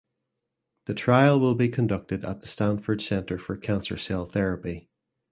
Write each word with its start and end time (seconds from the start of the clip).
The 0.85 0.95
trial 0.95 1.39
will 1.39 1.53
be 1.53 1.69
conducted 1.69 2.25
at 2.25 2.41
the 2.41 2.47
Stanford 2.47 3.03
Center 3.03 3.37
for 3.37 3.55
Cancer 3.55 3.97
Cell 3.97 4.25
Therapy. 4.25 4.89